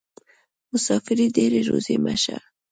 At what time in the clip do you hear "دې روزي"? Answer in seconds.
1.35-1.95